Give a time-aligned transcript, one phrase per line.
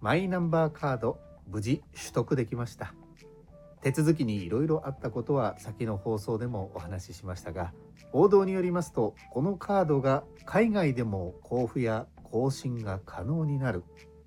[0.00, 1.18] マイナンバーカード
[1.48, 2.94] 無事取得できました。
[3.82, 7.72] 手続きにいろいろあったことは先の放送でもお話ししましたが
[8.10, 13.84] 報道によりますとこのカードが海外でも交付や更新が可能になる。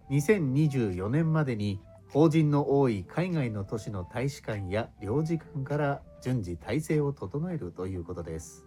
[0.10, 8.66] 2024年までに法人の多い海外の都市の大使館や領事館から順次体制を整えるということです。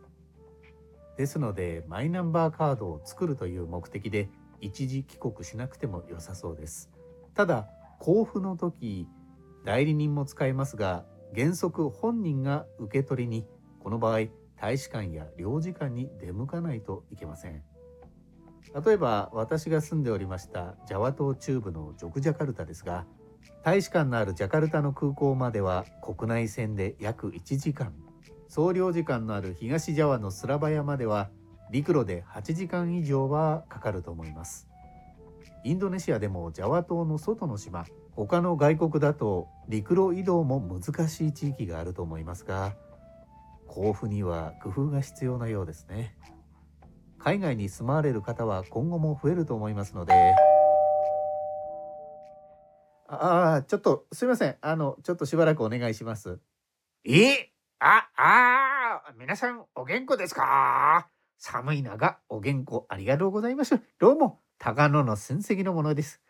[1.17, 4.29] ですのでマイナンバーカードを作るという目的で
[4.63, 6.91] 一時帰国しなくても良さそうです。
[7.35, 7.69] ただ
[8.01, 9.07] 交付の時
[9.65, 11.05] 代理人も使えますが
[11.35, 13.47] 原則本人が受け取りに
[13.81, 17.63] この場合大使館や領事館に出向かないといけません。
[18.85, 23.05] 例えば私が住んでおりましたジャワ島中部のジョクジャカルタですが
[23.63, 27.93] 大使館のあるジャカルタの空港までは国内線で約1時間。
[28.49, 31.31] 総領事館のある東ジャワのスラバヤまでは
[31.73, 34.69] 陸路で8時間以上はかかると思います。
[35.65, 42.75] インドネシアでもジャワ島の外の島他の外国だと陸路移動も難しい地域があると思いますが
[43.69, 46.15] 交付には工夫が必要なようですね。
[47.19, 50.13] 海外に住まわれる方は今後も増えると思いますので。
[53.09, 54.57] ああちょっとすいません。
[54.61, 56.39] あのちょっとしばらくお願いします。
[57.05, 57.51] え？
[57.79, 61.12] あ、あ、皆さんお元気ですか？
[61.45, 66.21] 寒い中お元気ありがとうございますどうも高野の親戚のものです。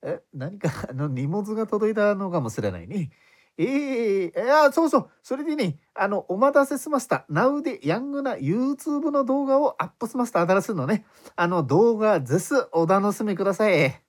[0.00, 3.10] え何かあの荷物が届いたのかもしれないね。
[3.58, 5.10] ええー、いやそうそう。
[5.24, 7.26] それでねあのお待たせしました。
[7.28, 10.40] Now でヤングな YouTube の動画をアップしました。
[10.42, 11.04] 新しいのね。
[11.34, 12.68] あの動画ぜす。
[12.70, 14.00] お楽しみください。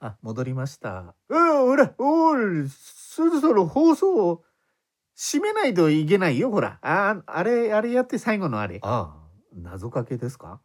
[0.00, 1.14] あ戻りました。
[1.28, 4.42] うんほらおいそろそろ放送を
[5.14, 6.80] 閉めないといけないよほら。
[6.82, 8.80] ああれあれやって最後のあれ。
[8.82, 10.60] ああ謎かけですか？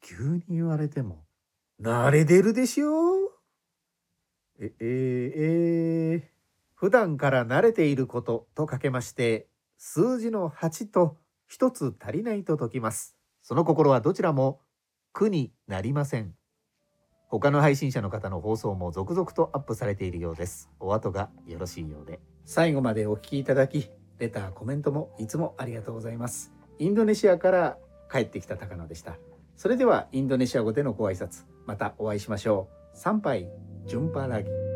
[0.00, 1.24] 急に言われても。
[1.80, 3.32] 慣れてるでしょ？
[4.60, 5.32] ええー、
[6.14, 6.22] えー、
[6.74, 9.48] 普段から慣れていることとかけまして
[9.78, 11.16] 数字の8と
[11.50, 13.16] 1つ足りないと解きます。
[13.42, 14.60] その心はどちらも
[15.12, 16.34] 苦になりません。
[17.26, 20.70] 他の配信者の方の放送も続々とアップされているようです。
[20.78, 22.20] お後がよろしいようで。
[22.44, 23.88] 最後までお聴きいただき
[24.18, 26.61] レターコメントもいつもありがとうございます。
[26.78, 27.78] インドネシアから
[28.10, 29.16] 帰ってきた高野でした。
[29.56, 32.96] それではインドネシア語でのご挨拶またお会いしましょう。
[32.96, 33.48] 参拝
[33.86, 34.71] ジュンパラギ。